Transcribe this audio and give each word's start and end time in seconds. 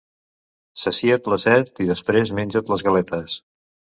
Sacia't 0.83 1.29
la 1.33 1.37
set 1.43 1.83
i 1.85 1.87
després 1.91 2.33
menja't 2.39 2.75
les 2.75 2.87
galetes. 2.89 3.37